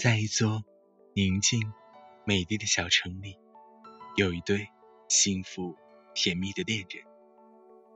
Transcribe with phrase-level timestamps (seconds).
[0.00, 0.64] 在一座
[1.12, 1.60] 宁静、
[2.24, 3.36] 美丽的小城里，
[4.16, 4.66] 有一对
[5.10, 5.76] 幸福
[6.14, 7.04] 甜蜜的恋人。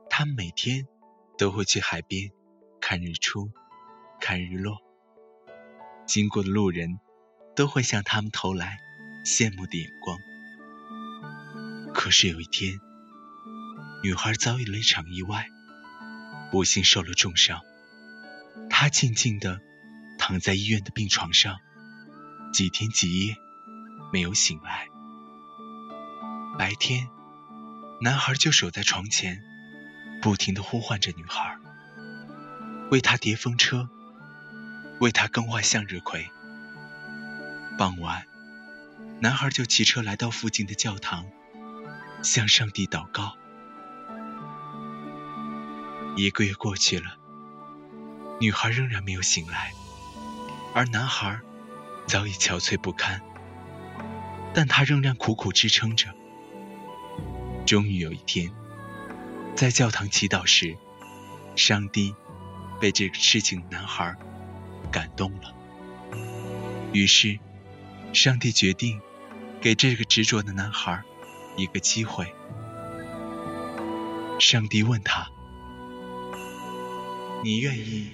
[0.07, 0.87] 他们每天
[1.35, 2.29] 都会去海边
[2.79, 3.49] 看日出、
[4.21, 4.77] 看日落，
[6.05, 6.99] 经过的路人
[7.55, 8.77] 都会向他们投来
[9.25, 10.19] 羡慕的眼光。
[11.91, 12.79] 可是有一天，
[14.03, 15.47] 女孩遭遇了一场意外，
[16.51, 17.61] 不幸受了重伤。
[18.69, 19.59] 她静静地
[20.19, 21.57] 躺在医院的病床上。
[22.55, 23.35] 几天几夜
[24.13, 24.87] 没有醒来。
[26.57, 27.09] 白天，
[27.99, 29.43] 男孩就守在床前，
[30.21, 31.57] 不停的呼唤着女孩，
[32.91, 33.89] 为她叠风车，
[35.01, 36.29] 为她更换向日葵。
[37.77, 38.25] 傍晚，
[39.19, 41.25] 男孩就骑车来到附近的教堂，
[42.23, 43.35] 向上帝祷告。
[46.15, 47.17] 一个月过去了，
[48.39, 49.73] 女孩仍然没有醒来，
[50.73, 51.41] 而男孩。
[52.07, 53.21] 早已憔悴不堪，
[54.53, 56.13] 但他仍然苦苦支撑着。
[57.65, 58.51] 终于有一天，
[59.55, 60.77] 在教堂祈祷时，
[61.55, 62.15] 上帝
[62.79, 64.15] 被这个痴情男孩
[64.91, 65.55] 感动了。
[66.93, 67.39] 于是，
[68.13, 69.01] 上帝决定
[69.59, 71.03] 给这个执着的男孩
[71.57, 72.31] 一个机会。
[74.39, 75.27] 上帝问他
[77.43, 78.11] ：“你愿意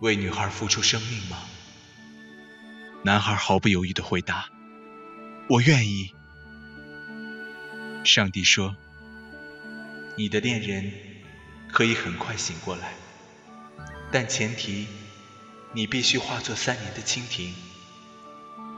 [0.00, 1.38] 为女孩付出生命吗？”
[3.04, 4.48] 男孩毫不犹豫地回答
[5.50, 6.14] ：“我愿意。”
[8.04, 8.76] 上帝说
[10.16, 10.92] ：“你的恋人
[11.72, 12.92] 可以很快醒过来，
[14.12, 14.86] 但前提
[15.72, 17.52] 你必须化作三年的蜻蜓。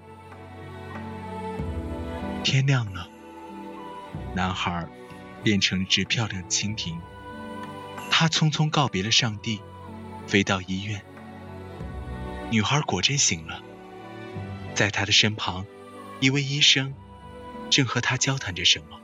[2.44, 3.10] 天亮了，
[4.36, 4.88] 男孩
[5.44, 7.00] 变成一只漂亮的蜻蜓。
[8.18, 9.62] 他匆匆告别了上帝，
[10.26, 11.04] 飞到医院。
[12.50, 13.62] 女孩果真醒了，
[14.74, 15.66] 在他的身旁，
[16.22, 16.94] 一位医生
[17.70, 19.02] 正和他交谈着什么。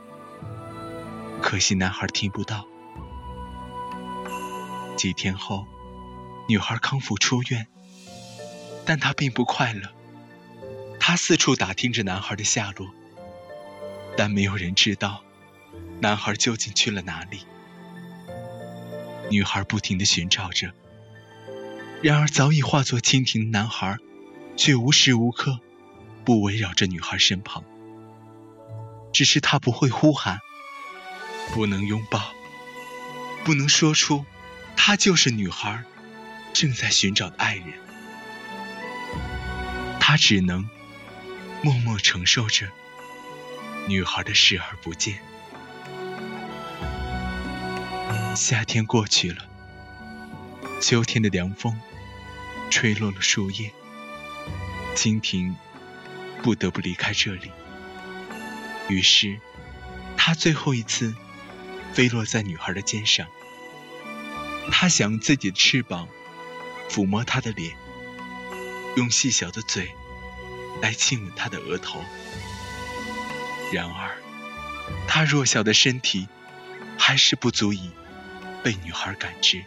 [1.41, 2.66] 可惜男孩听不到。
[4.95, 5.67] 几天后，
[6.47, 7.67] 女孩康复出院，
[8.85, 9.91] 但她并不快乐。
[11.01, 12.88] 她四处打听着男孩的下落，
[14.16, 15.22] 但没有人知道
[15.99, 17.41] 男孩究竟去了哪里。
[19.31, 20.73] 女孩不停地寻找着，
[22.03, 23.97] 然而早已化作蜻蜓的男孩，
[24.57, 25.59] 却无时无刻
[26.25, 27.63] 不围绕着女孩身旁。
[29.13, 30.39] 只是他不会呼喊，
[31.53, 32.33] 不能拥抱，
[33.45, 34.25] 不能说出
[34.75, 35.83] 他就是女孩
[36.53, 37.67] 正在寻找的爱人。
[39.99, 40.69] 他只能
[41.61, 42.67] 默默承受着
[43.87, 45.30] 女孩的视而不见。
[48.35, 49.45] 夏天过去了，
[50.81, 51.79] 秋天的凉风
[52.69, 53.71] 吹落了树叶，
[54.95, 55.55] 蜻蜓
[56.41, 57.51] 不得不离开这里。
[58.87, 59.39] 于是，
[60.17, 61.13] 它最后一次
[61.93, 63.27] 飞落在女孩的肩上。
[64.71, 66.07] 它想用自己的翅膀
[66.89, 67.75] 抚摸她的脸，
[68.95, 69.91] 用细小的嘴
[70.81, 72.01] 来亲吻她的额头。
[73.73, 74.17] 然而，
[75.07, 76.27] 它弱小的身体
[76.97, 77.91] 还是不足以。
[78.63, 79.63] 被女孩感知。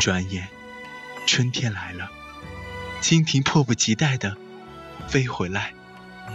[0.00, 0.48] 转眼，
[1.26, 2.10] 春天来了，
[3.00, 4.36] 蜻蜓迫不及待地
[5.08, 5.72] 飞回来，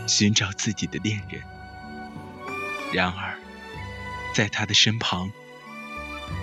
[0.08, 1.42] 寻找自己的恋人。
[2.94, 3.38] 然而，
[4.34, 5.32] 在他的身旁，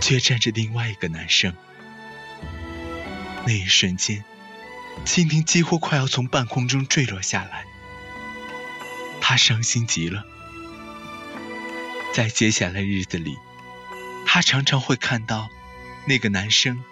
[0.01, 1.53] 却站着另外一个男生。
[3.45, 4.25] 那一瞬间，
[5.05, 7.65] 蜻蜓几乎快要从半空中坠落下来，
[9.21, 10.25] 他伤心极了。
[12.17, 13.37] 在接下来日子里，
[14.25, 15.51] 他常常会看到
[16.09, 16.83] 那个男生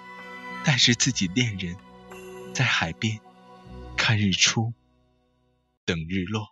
[0.67, 1.79] 带着自己恋人
[2.53, 3.19] 在海边
[3.97, 4.75] 看日出、
[5.87, 6.49] 等日落，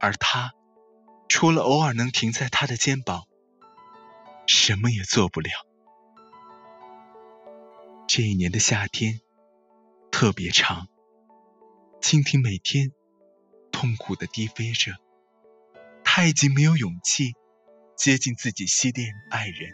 [0.00, 0.54] 而他
[1.28, 3.24] 除了偶尔能停在他的肩膀，
[4.46, 5.50] 什么也做不了。
[8.08, 9.20] 这一年的夏天
[10.10, 10.88] 特别长，
[12.00, 12.92] 蜻蜓每天
[13.70, 14.92] 痛苦的低飞着，
[16.18, 17.34] 他已经没有勇气
[17.94, 19.70] 接近自己西恋爱人。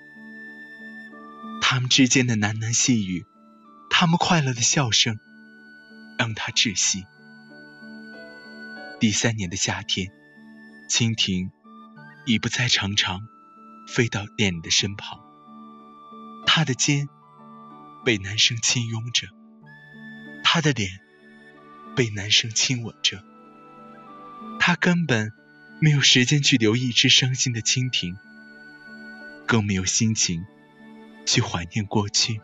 [1.61, 3.25] 他们之间的喃喃细语，
[3.89, 5.21] 他们快乐的笑声，
[6.19, 7.05] 让他窒息。
[8.99, 10.11] 第三年的夏天，
[10.91, 11.53] 蜻蜓
[12.27, 13.21] 已不再常常
[13.87, 15.21] 飞到恋人的身旁，
[16.45, 17.07] 他的肩
[18.05, 19.29] 被男生亲拥着，
[20.43, 20.91] 他的脸
[21.95, 23.23] 被男生亲吻着，
[24.59, 25.31] 他根本
[25.85, 28.17] 没有时间去留意一只伤心的蜻蜓，
[29.49, 30.47] 更没有心情
[31.27, 32.41] 去怀念过去。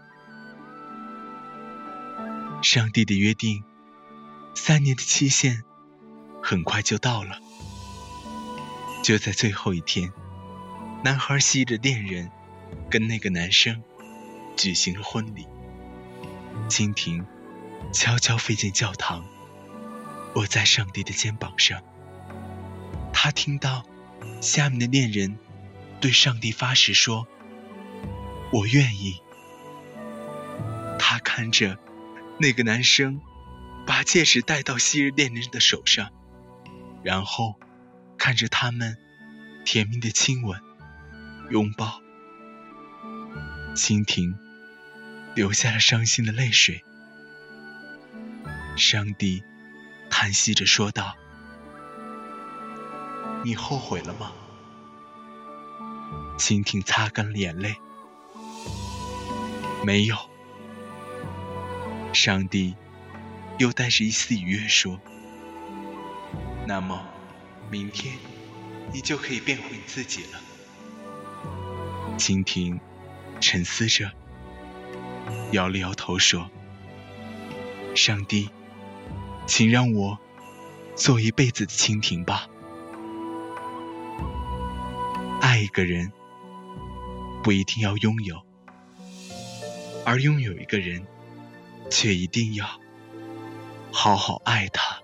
[2.64, 3.62] 上帝的约定，
[4.56, 5.62] 三年的期限。
[6.42, 7.38] 很快就到了，
[9.04, 10.10] 就在最后一天，
[11.04, 12.32] 男孩吸着恋人，
[12.90, 13.84] 跟那个男生
[14.56, 15.46] 举行了婚礼。
[16.68, 17.24] 蜻蜓
[17.92, 19.24] 悄悄飞进教堂，
[20.34, 21.80] 我在上帝的肩膀上。
[23.20, 23.84] 他听到
[24.40, 25.40] 下面的恋人
[26.00, 27.26] 对上帝发誓说
[28.54, 29.20] ：“我愿意。”
[31.00, 31.80] 他看着
[32.38, 33.20] 那个男生
[33.84, 36.12] 把戒指戴到昔日恋人的手上。
[37.02, 37.58] 然后，
[38.16, 38.96] 看着他们
[39.64, 40.60] 甜蜜的亲吻、
[41.50, 42.00] 拥抱，
[43.74, 44.32] 蜻蜓
[45.34, 46.84] 流下了伤心的泪水。
[48.76, 49.42] 上帝
[50.08, 51.16] 叹息着说道
[53.44, 54.32] ：“你后悔了吗？”
[56.38, 57.76] 蜻蜓擦干眼泪，
[59.84, 60.16] 没有。
[62.12, 62.76] 上帝
[63.58, 65.00] 又带着一丝愉悦说。
[66.66, 67.02] 那么，
[67.70, 68.16] 明天
[68.92, 70.40] 你就可以变回你自己了。
[72.18, 72.80] 蜻蜓
[73.40, 74.12] 沉思着，
[75.52, 76.50] 摇了摇头说
[77.94, 78.50] ：“上帝，
[79.46, 80.18] 请让我
[80.94, 82.47] 做一辈子的蜻蜓吧。
[85.40, 86.10] 爱一个人
[87.42, 88.36] 不一定要拥有，
[90.04, 91.00] 而拥有一个人
[91.90, 92.66] 却一定要
[93.92, 94.96] 好好爱他。”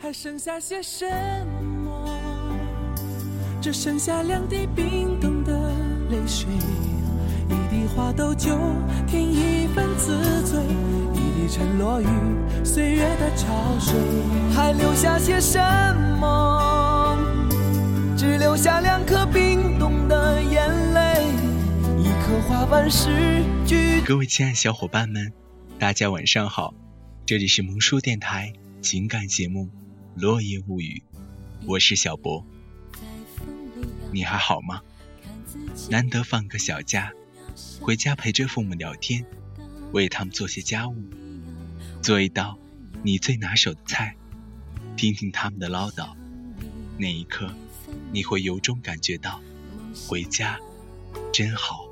[0.00, 1.04] 还剩下些什
[1.84, 2.06] 么？
[3.60, 5.52] 只剩下两滴冰冻的
[6.10, 6.48] 泪水，
[7.48, 8.56] 一滴花豆酒
[9.08, 10.62] 添一份自醉，
[11.14, 12.06] 一滴沉落于
[12.64, 13.92] 岁月的潮水。
[14.54, 15.58] 还留下些什
[16.20, 16.77] 么？
[18.48, 21.22] 留下两颗冰冻的眼泪，
[21.98, 24.00] 一颗花瓣失去。
[24.00, 25.30] 各位亲爱小伙伴们，
[25.78, 26.72] 大家晚上好，
[27.26, 28.50] 这里是萌叔电台
[28.80, 29.68] 情感节目。
[30.14, 31.02] 落叶物语，
[31.66, 32.42] 我是小博，
[34.12, 34.80] 你还好吗？
[35.90, 37.12] 难得放个小假，
[37.82, 39.26] 回家陪着父母聊天，
[39.92, 40.96] 为他们做些家务，
[42.00, 42.58] 做一道
[43.02, 44.16] 你最拿手的菜，
[44.96, 46.16] 听听他们的唠叨，
[46.98, 47.48] 那一刻
[48.10, 49.40] 你会由衷感觉到
[50.08, 50.58] 回家
[51.32, 51.86] 真好。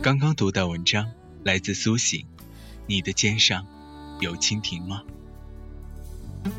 [0.00, 1.10] 刚刚读到文章
[1.44, 2.24] 来自苏醒，
[2.86, 3.66] 你的肩上
[4.20, 5.02] 有蜻蜓吗？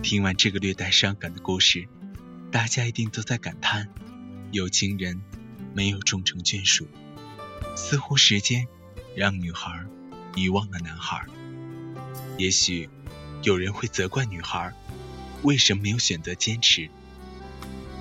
[0.04, 1.88] 听完这个略带伤感的故事，
[2.51, 3.88] 大家一定都在感叹：
[4.51, 5.21] 有情人
[5.74, 6.86] 没有终成眷属。
[7.77, 8.68] 似乎时间
[9.16, 9.86] 让女孩
[10.36, 11.25] 遗忘了男孩。
[12.38, 12.89] 也许
[13.42, 14.73] 有人会责怪女孩
[15.44, 16.90] 为什么没有选择坚持。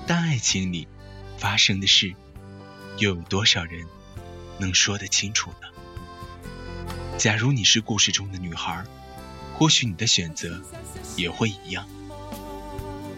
[0.07, 0.87] 但爱情里
[1.37, 2.13] 发生的事，
[2.97, 3.85] 又有多少人
[4.59, 5.67] 能说得清楚呢？
[7.17, 8.85] 假如你是故事中的女孩。
[9.55, 10.63] 或许你的选择
[11.17, 11.85] 也会一样。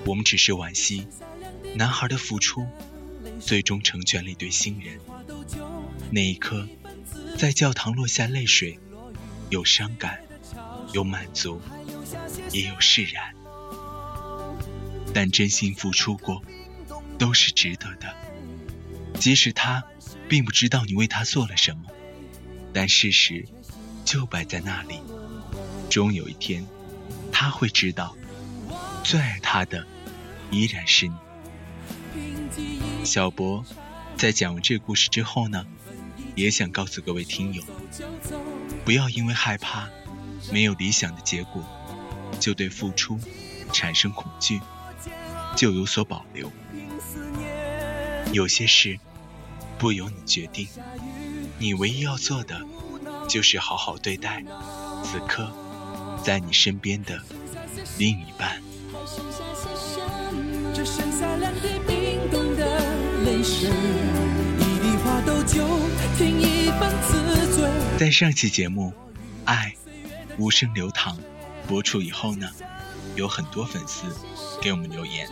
[0.07, 1.07] 我们只是惋惜，
[1.75, 2.65] 男孩的付出
[3.39, 4.99] 最终成全了一对新人。
[6.09, 6.67] 那一刻，
[7.37, 8.79] 在教堂落下泪水，
[9.51, 10.19] 有伤感，
[10.93, 11.61] 有满足，
[12.51, 13.35] 也有释然。
[15.13, 16.41] 但真心付出过，
[17.17, 18.13] 都是值得的。
[19.19, 19.83] 即使他
[20.27, 21.83] 并不知道你为他做了什么，
[22.73, 23.45] 但事实
[24.05, 24.99] 就摆在那里。
[25.89, 26.65] 终有一天，
[27.31, 28.15] 他会知道，
[29.03, 29.85] 最爱他的
[30.49, 31.15] 依然是你。
[33.03, 33.65] 小博
[34.15, 35.65] 在讲完这故事之后呢，
[36.35, 37.61] 也想告诉各位听友，
[38.85, 39.89] 不要因为害怕
[40.51, 41.63] 没有理想的结果，
[42.39, 43.19] 就对付出
[43.73, 44.61] 产生恐惧，
[45.55, 46.51] 就有所保留。
[48.33, 48.99] 有些事
[49.77, 50.67] 不由你决定，
[51.57, 52.61] 你唯一要做的
[53.27, 54.43] 就是好好对待
[55.03, 55.51] 此刻。
[56.23, 57.19] 在你身边的
[57.97, 58.61] 另一半。
[67.97, 68.89] 在上期节目
[69.45, 69.73] 《爱
[70.37, 71.17] 无声流淌》
[71.67, 72.47] 播出以后呢，
[73.15, 74.05] 有很多粉丝
[74.61, 75.27] 给我们留言，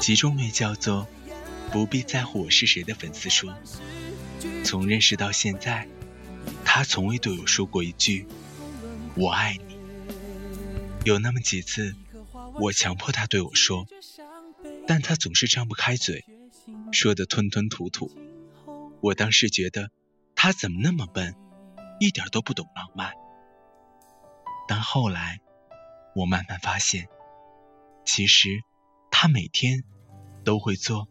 [0.00, 1.06] 其中位叫做
[1.70, 3.54] “不必在乎我是谁”的粉丝说，
[4.64, 5.86] 从认识到现在，
[6.64, 8.26] 他从未对我说过一句
[9.16, 9.78] “我爱你”。
[11.04, 11.94] 有那么几次，
[12.54, 13.86] 我强迫他对我说，
[14.86, 16.24] 但他总是张不开嘴，
[16.92, 18.10] 说的吞吞吐吐。
[19.00, 19.90] 我当时觉得
[20.34, 21.34] 他怎么那么笨，
[22.00, 23.12] 一点都不懂浪漫。
[24.66, 25.40] 但后来，
[26.14, 27.08] 我慢慢发现，
[28.04, 28.62] 其实
[29.10, 29.84] 他每天
[30.44, 31.08] 都会做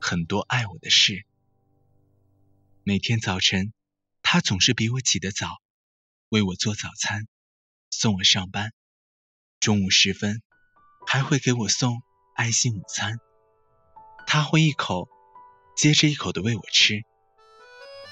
[0.00, 1.24] 很多爱我的事。
[2.82, 3.72] 每天早晨，
[4.22, 5.60] 他总是比我起得早，
[6.30, 7.26] 为我做早餐，
[7.90, 8.72] 送我上班。
[9.60, 10.42] 中午时分，
[11.06, 12.02] 还会给我送
[12.34, 13.18] 爱心午餐。
[14.26, 15.08] 他会一口
[15.76, 17.02] 接着一口的喂我吃。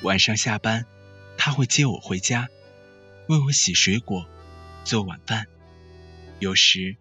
[0.02, 0.84] 晚上下班，
[1.36, 2.48] 他会接我回家，
[3.28, 4.28] 为我洗水果。
[4.84, 5.46] 做晚饭，
[6.38, 6.96] 有时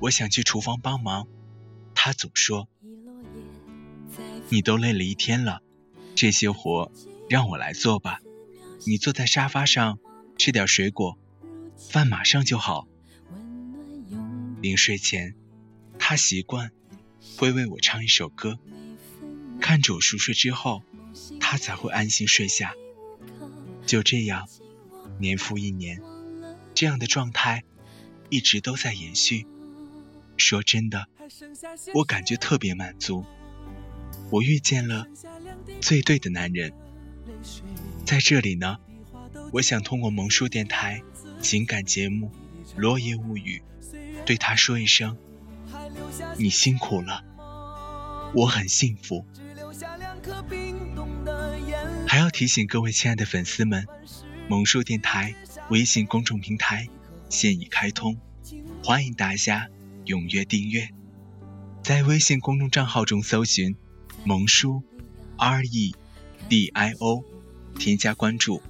[0.00, 1.26] 我想去厨房帮忙，
[2.00, 2.68] 他总说
[4.50, 5.62] ：“你都累了一天了，
[6.14, 6.92] 这些活
[7.28, 8.20] 让我来做吧。
[8.86, 9.98] 你坐在沙发上
[10.38, 11.18] 吃点水果，
[11.76, 12.86] 饭马上就好。”
[14.62, 15.34] 临睡前，
[15.98, 16.70] 他习惯
[17.36, 18.60] 会为我唱一首歌，
[19.60, 20.84] 看着我熟睡之后，
[21.40, 22.74] 他才会安心睡下。
[23.86, 24.48] 就这样，
[25.18, 26.00] 年复一年。
[26.76, 27.64] 这样的状态
[28.30, 29.48] 一直都在延续。
[30.38, 31.06] 说真的，
[31.94, 33.24] 我感觉特别满足。
[34.30, 35.06] 我遇见了
[35.80, 36.72] 最对的男人。
[38.04, 38.78] 在这里呢，
[39.52, 41.02] 我想通过萌叔电台
[41.42, 42.30] 情感节目
[42.80, 43.62] 《落叶物语》
[44.24, 45.16] 对他说一声：
[46.38, 47.24] 你辛苦了，
[48.34, 49.26] 我很幸福。
[52.06, 53.86] 还要提醒各位亲爱的粉丝们，
[54.48, 55.34] 萌叔电台。
[55.70, 56.88] 微信公众平台
[57.28, 58.16] 现已开通，
[58.82, 59.68] 欢迎大家
[60.08, 60.88] 踊跃订阅。
[61.84, 63.76] 在微信公众账号中搜寻
[64.26, 64.82] “萌叔
[65.36, 65.94] R E
[66.48, 67.22] D I O”，
[67.78, 68.60] 添加关注。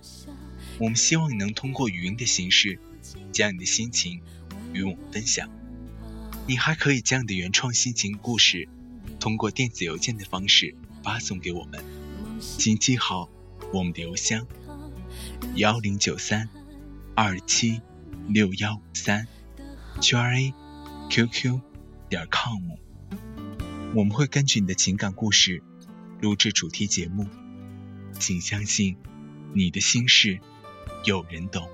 [0.79, 2.79] 我们希望你能通过语音的形式，
[3.33, 4.21] 将你的心情
[4.73, 5.49] 与我们分享。
[6.47, 8.69] 你还可以将你的原创心情故事，
[9.19, 11.83] 通过电子邮件的方式发送给我们，
[12.41, 13.31] 请记好
[13.73, 14.47] 我们的邮箱：
[15.55, 16.49] 幺零九三。
[17.15, 17.81] 二七
[18.29, 19.27] 六幺五三
[20.01, 20.55] q r a
[21.27, 21.61] qq
[22.09, 22.77] 点 com，
[23.93, 25.65] 我们会根据你的情感故事
[26.21, 27.27] 录制主题节目，
[28.21, 28.97] 请相信
[29.53, 30.39] 你的心事
[31.05, 31.69] 有人懂。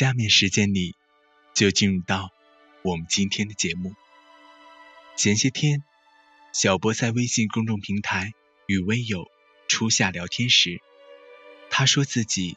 [0.00, 0.96] 下面时间里，
[1.52, 2.32] 就进入到
[2.80, 3.94] 我们今天的节目。
[5.14, 5.84] 前些天，
[6.54, 8.32] 小波在微信公众平台
[8.64, 9.30] 与微友
[9.68, 10.80] 初夏聊天时，
[11.68, 12.56] 他说自己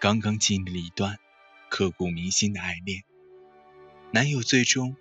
[0.00, 1.20] 刚刚经历了一段
[1.68, 3.04] 刻骨铭心的爱恋，
[4.10, 4.96] 男友最终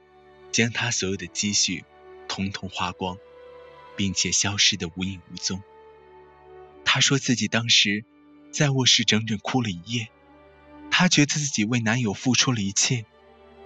[0.51, 1.83] 将他所有的积蓄
[2.27, 3.17] 统统花光，
[3.97, 5.59] 并且消失的无影无踪。
[6.85, 8.05] 他说自己当时
[8.51, 10.11] 在卧室整整哭了一夜。
[11.01, 13.08] 她觉得自己为男友付出了一切，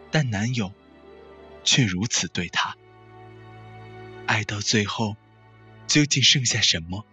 [0.09, 0.71] 但男友
[1.65, 2.77] 却如此对她。
[4.25, 5.17] 爱到最后，
[5.85, 7.05] 究竟剩下什么？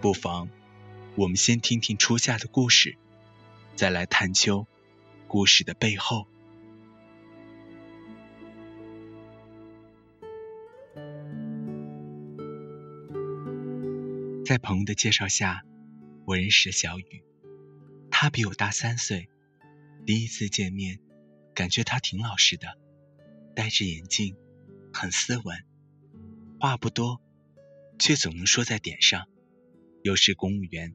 [0.00, 0.48] 不妨
[1.16, 2.96] 我们先听听初夏的故事，
[3.76, 4.66] 再来探究
[5.28, 6.26] 故事的背后。
[14.46, 15.62] 在朋友的介绍下，
[16.24, 17.22] 我认识了小雨。
[18.22, 19.30] 他比我大三岁，
[20.04, 21.00] 第一次见面，
[21.54, 22.76] 感觉他挺老实的，
[23.56, 24.36] 戴着眼镜，
[24.92, 25.64] 很斯文，
[26.60, 27.22] 话不多，
[27.98, 29.26] 却总能说在点上。
[30.02, 30.94] 又是公务员，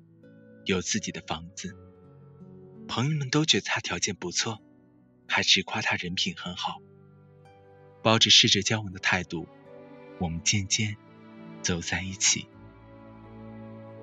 [0.66, 1.76] 有自己的房子，
[2.88, 4.62] 朋友们都觉得他条件不错，
[5.28, 6.78] 还直夸他人品很好。
[8.04, 9.48] 抱着试着交往的态度，
[10.20, 10.96] 我们渐渐
[11.64, 12.48] 走在一起。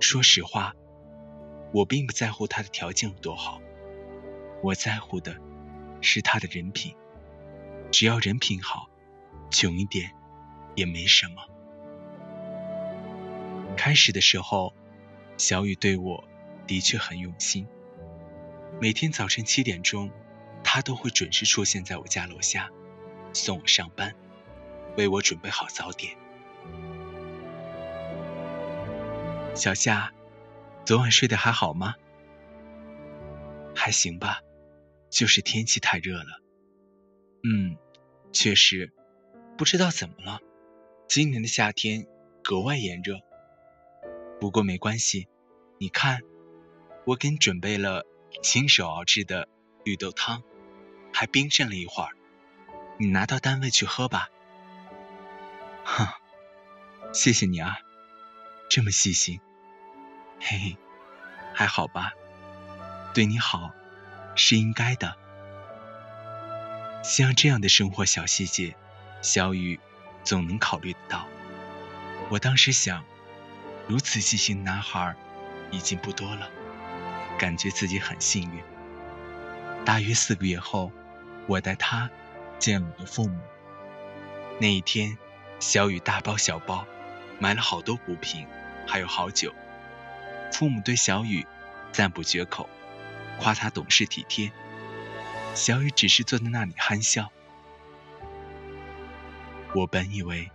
[0.00, 0.74] 说实话。
[1.72, 3.60] 我并不在乎他的条件有多好，
[4.62, 5.34] 我在乎的
[6.02, 6.94] 是他的人品。
[7.90, 8.88] 只要人品好，
[9.50, 10.12] 穷一点
[10.74, 11.46] 也没什么。
[13.76, 14.74] 开始的时候，
[15.38, 16.24] 小雨对我
[16.66, 17.66] 的确很用心。
[18.80, 20.10] 每天早晨七点钟，
[20.62, 22.70] 他都会准时出现在我家楼下，
[23.32, 24.14] 送我上班，
[24.96, 26.16] 为我准备好早点。
[29.54, 30.12] 小夏。
[30.84, 31.94] 昨晚睡得还好吗？
[33.74, 34.40] 还行吧，
[35.10, 36.42] 就是天气太热了。
[37.44, 37.76] 嗯，
[38.32, 38.92] 确实，
[39.56, 40.40] 不知道怎么了，
[41.08, 42.06] 今年的夏天
[42.42, 43.20] 格外炎热。
[44.40, 45.28] 不过没关系，
[45.78, 46.20] 你看，
[47.06, 48.04] 我给你准备了
[48.42, 49.48] 亲手熬制的
[49.84, 50.42] 绿豆汤，
[51.12, 52.10] 还冰镇了一会儿，
[52.98, 54.28] 你拿到单位去喝吧。
[55.84, 56.06] 哼，
[57.14, 57.76] 谢谢你啊，
[58.68, 59.40] 这么细心。
[60.44, 60.76] 嘿嘿，
[61.54, 62.12] 还好吧，
[63.14, 63.70] 对你好
[64.34, 65.16] 是应该的。
[67.04, 68.74] 像这样的生活小细节，
[69.20, 69.78] 小雨
[70.24, 71.28] 总能考虑得到。
[72.28, 73.04] 我当时想，
[73.86, 75.14] 如此细心的男孩
[75.70, 76.50] 已经不多了，
[77.38, 78.60] 感觉自己很幸运。
[79.84, 80.90] 大约四个月后，
[81.46, 82.10] 我带他
[82.58, 83.38] 见了我的父母。
[84.58, 85.16] 那一天，
[85.60, 86.84] 小雨大包小包
[87.38, 88.44] 买了好多补品，
[88.88, 89.54] 还有好酒。
[90.52, 91.46] 父母对小雨
[91.90, 92.68] 赞不绝口，
[93.40, 94.52] 夸他懂事体贴。
[95.54, 97.32] 小雨只是坐在那里憨笑。
[99.74, 100.50] 我本以为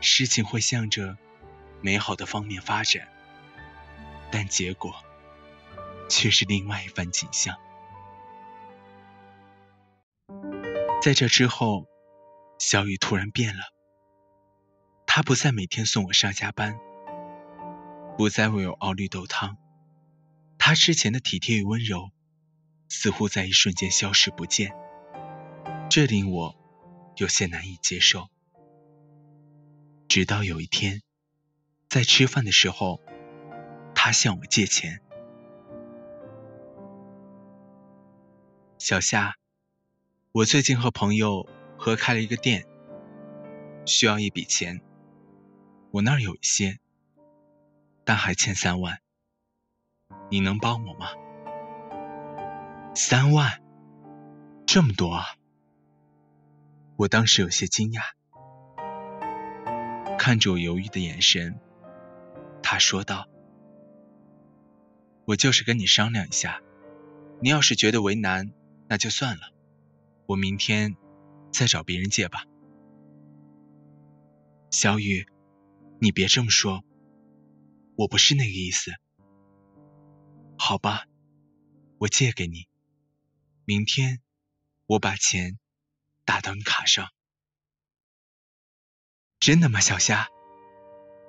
[0.00, 1.16] 事情会向着
[1.80, 3.08] 美好的方面发展，
[4.30, 4.94] 但结果
[6.08, 7.56] 却是另外一番景象。
[11.02, 11.86] 在这之后，
[12.58, 13.62] 小雨突然变了。
[15.06, 16.78] 他不再每天送我上下班，
[18.16, 19.56] 不再为我熬绿豆汤，
[20.58, 22.10] 他之前的体贴与温柔。
[22.88, 24.72] 似乎在一瞬间消失不见，
[25.90, 26.56] 这令我
[27.16, 28.28] 有些难以接受。
[30.06, 31.02] 直到有一天，
[31.88, 33.00] 在吃饭的时候，
[33.92, 35.00] 他向我借钱。
[38.78, 39.34] 小夏，
[40.30, 42.66] 我最近和朋友合开了一个店，
[43.84, 44.80] 需要一笔钱，
[45.90, 46.78] 我那儿有一些，
[48.06, 49.00] 但还欠三万，
[50.30, 51.08] 你能帮我吗？
[52.94, 53.60] 三万，
[54.64, 55.24] 这么多啊！
[56.96, 58.00] 我当时有些惊讶，
[60.16, 61.58] 看着我犹豫的眼神，
[62.62, 63.26] 他说道
[65.26, 66.62] ：“我就是跟你商量一下，
[67.40, 68.52] 你要是觉得为难，
[68.86, 69.52] 那就算了，
[70.26, 70.96] 我明天
[71.52, 72.44] 再找别人借吧。”
[74.70, 75.26] 小雨，
[75.98, 76.84] 你别这么说，
[77.96, 78.92] 我不是那个意思。
[80.58, 81.06] 好吧，
[81.98, 82.68] 我借给你。
[83.64, 84.20] 明天
[84.86, 85.58] 我把钱
[86.24, 87.08] 打到你卡上。
[89.40, 90.28] 真的吗，小夏？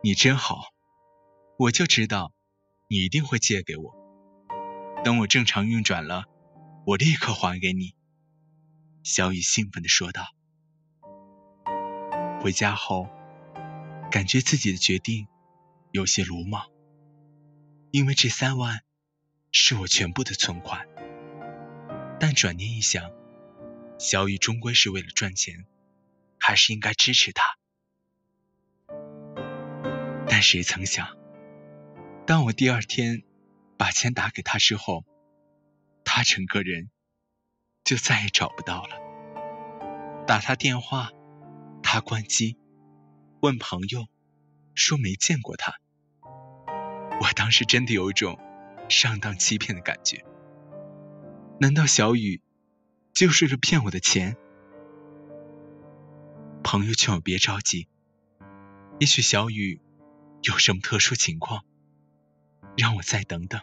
[0.04, 0.74] 你真好，
[1.58, 2.34] 我就知道
[2.90, 3.96] 你一定会借给我。
[5.04, 6.26] 等我正常运转了，
[6.86, 7.96] 我立刻还给你。
[9.04, 10.24] 小雨兴奋地说道。
[12.42, 13.10] 回家后，
[14.12, 15.28] 感觉自己的决定
[15.98, 16.70] 有些鲁莽，
[17.90, 18.84] 因为这三万
[19.52, 20.88] 是我全部的存款。
[22.20, 23.12] 但转念一想，
[23.98, 25.66] 小雨终归是为了赚钱，
[26.40, 27.58] 还是应该支持他。
[30.28, 31.18] 但谁曾想，
[32.28, 33.24] 当我第二天
[33.76, 35.04] 把钱打给他之后，
[36.04, 36.92] 他整个人
[37.84, 40.26] 就再也找不到了。
[40.28, 41.10] 打他电话，
[41.82, 42.56] 他关机；
[43.42, 44.06] 问朋友，
[44.76, 45.74] 说没见过他。
[47.20, 48.40] 我当时真的有一种
[48.90, 50.24] 上当欺骗的感觉。
[51.60, 52.42] 难道小雨
[53.14, 54.38] 就是为了骗我的钱？
[56.64, 57.88] 朋友劝我别着急，
[59.00, 59.82] 也许小雨
[60.44, 61.66] 有什么特殊情况，
[62.76, 63.62] 让我再等等。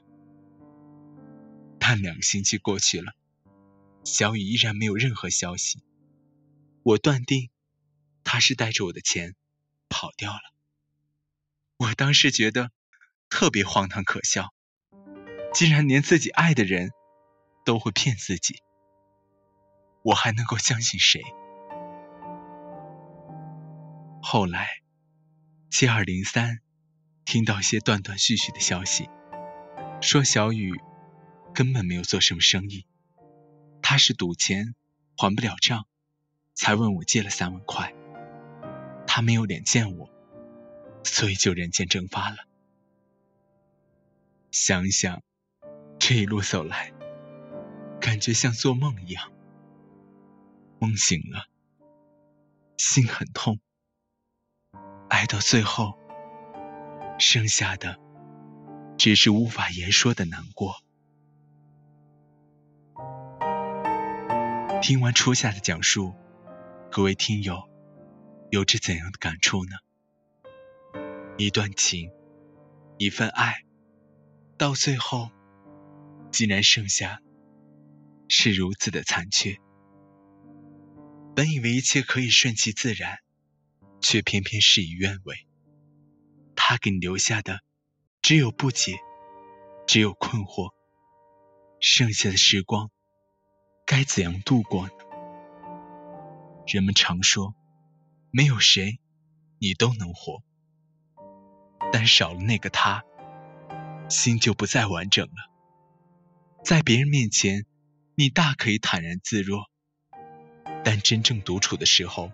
[1.79, 3.13] 但两个星期过去了，
[4.05, 5.83] 小雨依然没有任何消息。
[6.83, 7.51] 我断定
[8.25, 9.37] 他是带着我的钱
[9.89, 10.41] 跑掉了。
[11.77, 12.71] 我当时觉得
[13.35, 14.55] 特别荒唐可笑，
[15.53, 16.93] 竟然连自己爱的人。
[17.65, 18.63] 都会骗自己，
[20.03, 21.23] 我还能够相信谁？
[24.23, 24.69] 后来，
[25.71, 26.61] 接二连三
[27.25, 29.09] 听到一些断断续续的消息，
[30.03, 30.79] 说小雨
[31.55, 32.87] 根本没有做什么生意，
[33.81, 34.75] 他是赌钱
[35.17, 35.87] 还不了账，
[36.53, 37.95] 才问我借了三万块。
[39.07, 40.11] 他没有脸见我，
[41.03, 42.37] 所以就人间蒸发了。
[44.55, 45.21] 想想
[45.99, 46.93] 这一路走来。
[48.01, 49.33] 感觉像做梦一样，
[50.79, 51.47] 梦醒了，
[52.77, 53.59] 心很痛，
[55.09, 55.99] 爱到最后，
[57.19, 57.99] 剩下的
[58.97, 60.77] 只是无法言说的难过。
[64.81, 66.15] 听完初夏的讲述，
[66.93, 67.69] 各位听友
[68.51, 69.73] 有着怎样的感触呢？
[71.39, 72.13] 一段情，
[72.99, 73.64] 一份爱，
[74.57, 75.31] 到最后，
[76.31, 77.21] 竟然剩下。
[78.27, 79.59] 是如此的残缺。
[81.37, 83.19] 本以为一切可以顺其自然，
[84.01, 85.47] 却偏偏事与愿违。
[86.57, 87.61] 他给你留下的
[88.23, 88.97] 只有不解，
[89.87, 90.73] 只有困惑。
[91.81, 92.91] 剩下的时光
[93.85, 94.95] 该怎样度过呢？
[96.67, 97.55] 人们常说，
[98.31, 98.99] 没有谁
[99.59, 100.43] 你都能活，
[101.93, 103.05] 但少了那个他，
[104.09, 105.51] 心就不再完整了。
[106.65, 107.67] 在别人面前，
[108.15, 109.71] 你大可以坦然自若，
[110.85, 112.33] 但真正独处的时候，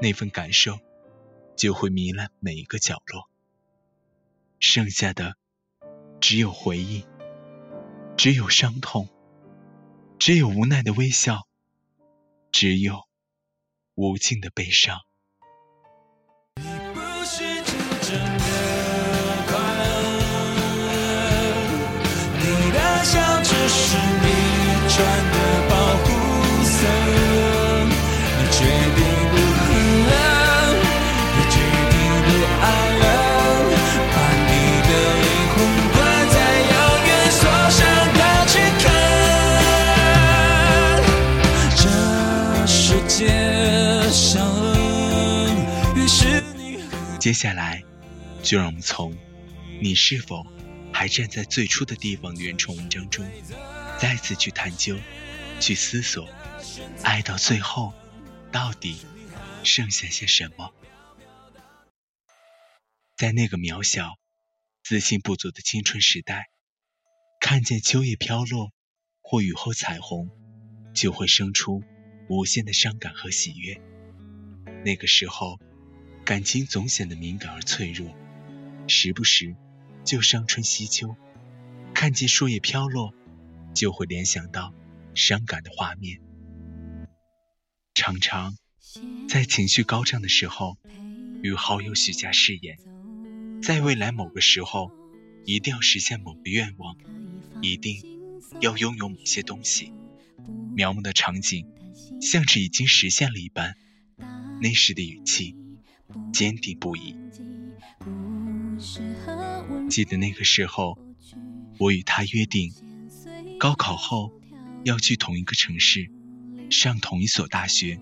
[0.00, 0.78] 那份感受
[1.56, 3.28] 就会糜烂每一个角落。
[4.60, 5.36] 剩下的
[6.20, 7.04] 只有回忆，
[8.16, 9.08] 只有伤痛，
[10.18, 11.48] 只有无奈的微笑，
[12.52, 13.08] 只有
[13.94, 15.00] 无尽的悲伤。
[23.74, 24.26] 是你
[24.88, 24.94] 穿
[25.32, 25.36] 的
[25.68, 25.72] 保
[26.04, 26.06] 护
[26.62, 26.76] 色，
[28.38, 28.58] 你决
[28.96, 29.64] 定不恨
[30.08, 30.12] 了，
[31.34, 31.56] 你决
[31.90, 32.28] 定不
[32.60, 32.64] 爱
[33.00, 33.04] 了，
[34.12, 34.14] 把
[34.46, 34.50] 你
[34.88, 34.90] 的
[35.22, 35.56] 灵魂
[35.92, 35.94] 关
[36.28, 36.36] 在
[36.70, 36.72] 遥
[37.06, 37.80] 远锁上，
[38.14, 38.84] 他去看。
[41.76, 41.82] 这
[42.66, 42.76] 世
[43.08, 43.18] 界
[44.10, 44.30] 上，
[45.96, 46.84] 于是你和
[47.18, 47.82] 接下来
[48.42, 49.16] 就让我们从，
[49.80, 50.44] 你是否。
[51.02, 53.28] 还站在最初的地方”原创文章中，
[53.98, 54.96] 再次去探究、
[55.58, 56.28] 去思索，
[57.02, 57.92] 爱到最后，
[58.52, 58.98] 到底
[59.64, 60.72] 剩下些什么？
[63.16, 64.16] 在那个渺小、
[64.84, 66.50] 自信不足的青春时代，
[67.40, 68.70] 看见秋叶飘落
[69.22, 70.30] 或雨后彩虹，
[70.94, 71.82] 就会生出
[72.28, 73.80] 无限的伤感和喜悦。
[74.84, 75.58] 那个时候。
[76.24, 78.14] 感情总显得敏感而脆弱，
[78.86, 79.56] 时不时
[80.04, 81.16] 就伤春惜秋，
[81.94, 83.14] 看见树叶飘落，
[83.74, 84.74] 就会联想到
[85.14, 86.20] 伤感的画面。
[87.94, 88.56] 常常
[89.28, 90.76] 在情绪高涨的时候，
[91.42, 92.78] 与好友许下誓言，
[93.62, 94.90] 在未来某个时候，
[95.44, 96.96] 一定要实现某个愿望，
[97.60, 98.02] 一定
[98.60, 99.92] 要拥有某些东西。
[100.74, 101.66] 描摹的场景
[102.20, 103.76] 像是已经实现了一般，
[104.60, 105.56] 那时的语气。
[106.30, 107.16] 坚定不移。
[109.92, 110.96] 记得那个时候，
[111.76, 112.72] 我与他约定，
[113.58, 114.32] 高考后
[114.84, 116.10] 要去同一个城市，
[116.70, 118.00] 上同一所大学，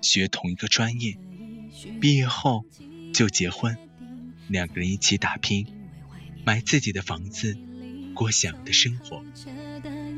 [0.00, 1.18] 学同一个专业，
[2.00, 2.64] 毕业后
[3.12, 3.76] 就结婚，
[4.48, 5.66] 两个人一起打拼，
[6.46, 7.54] 买自己的房子，
[8.14, 9.22] 过想要的生活。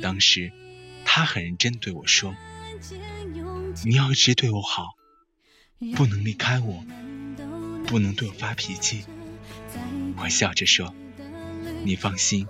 [0.00, 0.52] 当时
[1.04, 2.32] 他很认真对我说
[3.84, 4.94] ：“你要一直对我好，
[5.96, 6.84] 不能离开我。”
[7.88, 9.04] 不能对我发脾气，
[10.18, 10.94] 我笑着说
[11.84, 12.46] ：“你放心，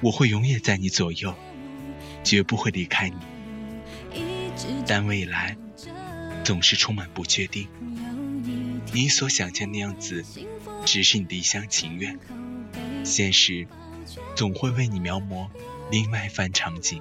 [0.00, 1.34] 我会永远在你左右，
[2.24, 3.16] 绝不会离开你。”
[4.86, 5.56] 但未来
[6.44, 7.68] 总是充满不确定，
[8.92, 10.24] 你所想象的样子
[10.84, 12.18] 只是你的一厢情愿，
[13.04, 13.66] 现实
[14.34, 15.48] 总会为你描摹
[15.90, 17.00] 另外一番场景。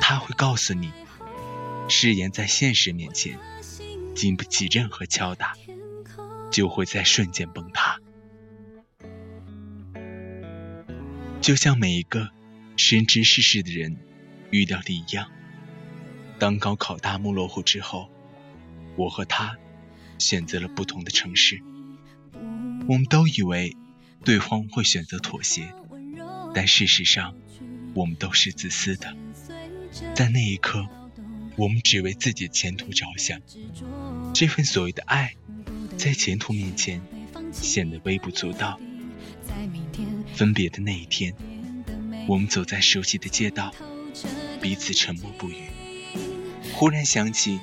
[0.00, 0.92] 他会告诉你，
[1.88, 3.38] 誓言在现实面前
[4.14, 5.54] 经不起任何敲打。
[6.48, 7.85] 就会在瞬间崩塌，
[11.46, 12.30] 就像每一个
[12.76, 13.96] 深知世事的人
[14.50, 15.30] 遇到的一样。
[16.40, 18.10] 当高考大幕落幕之后，
[18.96, 19.56] 我和他
[20.18, 21.62] 选择了不同的城市。
[22.88, 23.76] 我们都以为
[24.24, 25.72] 对方会选择妥协，
[26.52, 27.36] 但事实上，
[27.94, 29.16] 我们都是自私的。
[30.16, 30.84] 在那一刻，
[31.54, 33.40] 我们只为自己的前途着想。
[34.34, 35.36] 这份所谓的爱。
[35.96, 37.00] 在前途面前
[37.52, 38.80] 显得微不足道。
[40.36, 41.34] 分别的那一天，
[42.28, 43.74] 我们走在熟悉的街道，
[44.60, 45.70] 彼此沉默不语。
[46.74, 47.58] 忽然想起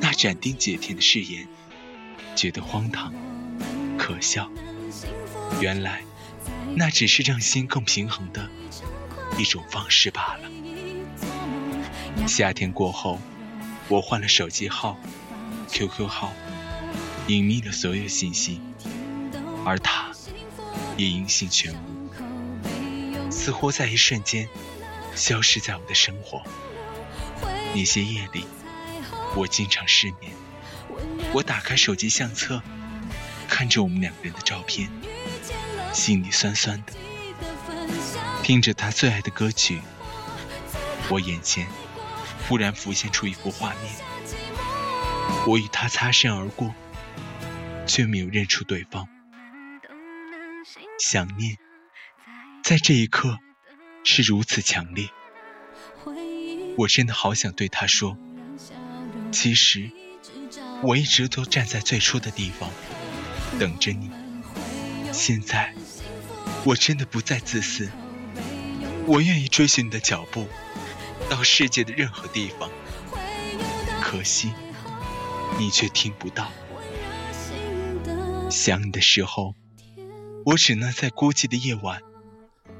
[0.00, 1.46] 那斩钉截铁的誓言，
[2.34, 3.14] 觉得荒唐、
[3.96, 4.50] 可笑。
[5.60, 6.02] 原来
[6.74, 8.50] 那只是让心更平衡的
[9.38, 10.50] 一种方式罢了。
[12.26, 13.20] 夏天过后，
[13.86, 14.98] 我换了手机号、
[15.70, 16.32] QQ 号。
[17.28, 18.60] 隐秘了所有信息，
[19.64, 20.10] 而他
[20.96, 21.99] 也音信全无，
[23.30, 24.48] 似乎在一瞬间
[25.14, 26.42] 消失在我的生活。
[27.74, 28.44] 那些夜里，
[29.36, 30.32] 我经常失眠。
[31.32, 32.60] 我打开手机相册，
[33.48, 34.90] 看着我们两个人的照片，
[35.92, 36.92] 心里酸酸的。
[38.42, 39.80] 听着他最爱的歌曲，
[41.08, 41.66] 我眼前
[42.48, 43.92] 忽然浮现出一幅画面，
[45.46, 46.74] 我与他擦身而过。
[47.86, 49.08] 却没有认出对方，
[51.00, 51.56] 想念
[52.62, 53.38] 在这一刻
[54.04, 55.08] 是如此强烈。
[56.76, 58.16] 我真的好想对他说，
[59.32, 59.90] 其实
[60.82, 62.70] 我一直都站在最初的地方
[63.58, 64.10] 等着你。
[65.12, 65.74] 现在
[66.64, 67.90] 我真的不再自私，
[69.06, 70.46] 我愿意追寻你的脚步，
[71.28, 72.70] 到世界的任何地方。
[74.00, 74.52] 可惜
[75.58, 76.50] 你却听不到，
[78.50, 79.54] 想你的时候，
[80.46, 82.00] 我只能在孤寂的夜晚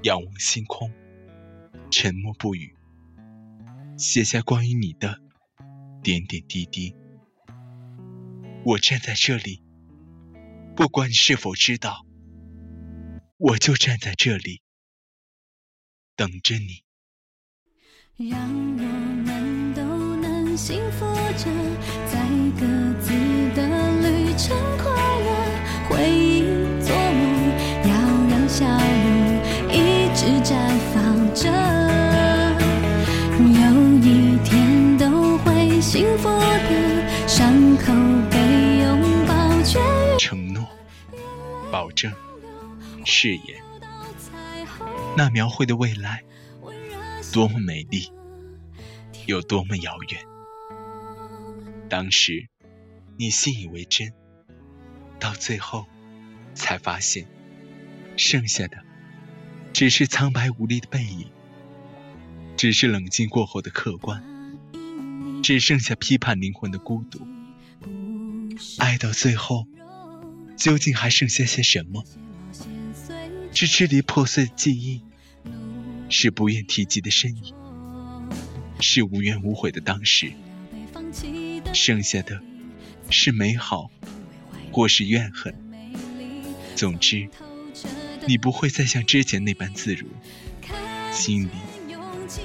[0.03, 0.91] 仰望星空，
[1.91, 2.75] 沉默不语。
[3.99, 5.21] 写下关于你的
[6.03, 6.95] 点点滴滴。
[8.65, 9.63] 我站在这里，
[10.75, 12.07] 不管你是否知道，
[13.37, 14.63] 我就站在这里，
[16.17, 16.83] 等着你。
[18.17, 18.83] 让我
[19.27, 19.83] 们都
[20.17, 21.05] 能幸福
[21.37, 21.45] 着，
[22.07, 22.27] 在
[22.59, 22.67] 各
[23.01, 23.11] 自
[23.55, 23.67] 的
[24.01, 26.40] 旅程快乐，回忆
[36.01, 37.93] 幸福的伤口
[38.31, 40.67] 被拥抱，承诺、
[41.71, 42.11] 保证、
[43.05, 43.63] 誓言，
[45.15, 46.25] 那描绘的未来
[47.35, 48.11] 多么美丽，
[49.27, 50.25] 有多么遥远。
[51.91, 52.49] 当时
[53.19, 54.11] 你信以为真，
[55.19, 55.85] 到最后
[56.55, 57.27] 才发现，
[58.17, 58.79] 剩下的
[59.75, 61.31] 只是苍白无力的背影，
[62.57, 64.30] 只是冷静过后的客观。
[65.43, 67.27] 只剩下批判灵魂的孤独，
[68.79, 69.67] 爱到最后，
[70.57, 72.05] 究竟还剩下些什么？
[73.53, 75.03] 是支离破碎的记忆，
[76.09, 77.55] 是不愿提及的身影，
[78.81, 80.33] 是无怨无悔的当时。
[81.73, 82.41] 剩下的，
[83.11, 83.91] 是美好，
[84.73, 85.55] 或是怨恨。
[86.77, 87.29] 总之，
[88.27, 90.07] 你不会再像之前那般自如，
[91.13, 91.51] 心里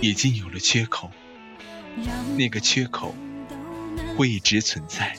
[0.01, 1.11] 已经有了缺口。
[2.37, 3.15] 那个缺口
[4.17, 5.15] 会一直存在，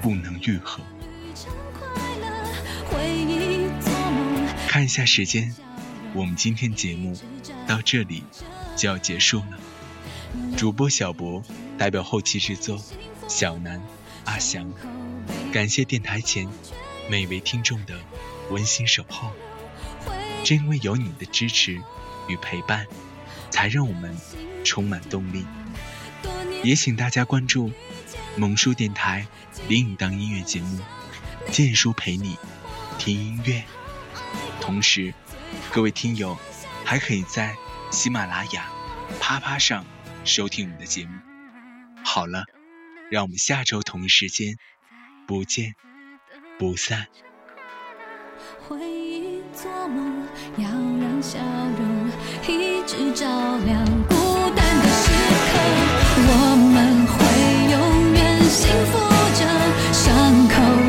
[0.00, 0.82] 不能愈合。
[4.68, 5.54] 看一下时间，
[6.14, 7.16] 我们今天节目
[7.66, 8.22] 到这里
[8.76, 9.58] 就要结束了。
[10.56, 11.42] 主播小博
[11.76, 12.78] 代表后期制作，
[13.26, 13.82] 小南、
[14.24, 14.70] 阿翔，
[15.52, 16.48] 感谢电台前
[17.10, 17.98] 每位听众的
[18.50, 19.32] 温馨守候。
[20.44, 21.80] 正因为有你的支持
[22.28, 22.86] 与陪伴，
[23.50, 24.16] 才让我们。
[24.64, 25.44] 充满动力，
[26.62, 27.72] 也请大家关注
[28.36, 29.26] 萌叔电台
[29.68, 30.78] 另一档音乐节目
[31.50, 32.36] 《建叔陪你
[32.98, 33.54] 听音乐》。
[34.60, 35.14] 同时，
[35.72, 36.36] 各位听友
[36.84, 37.56] 还可以在
[37.90, 38.70] 喜马拉雅、
[39.20, 39.84] 啪啪上
[40.24, 41.12] 收听我们的节目。
[42.04, 42.44] 好了，
[43.10, 44.56] 让我们下周同一时间
[45.26, 45.74] 不见
[46.58, 47.06] 不散。
[48.66, 50.26] 回忆做梦，
[50.58, 52.10] 要让笑容
[52.46, 53.26] 一直照
[53.58, 54.27] 亮。
[56.30, 56.32] 我
[56.72, 57.16] 们会
[57.72, 58.98] 永远幸福
[59.38, 59.40] 着
[59.92, 60.87] 伤口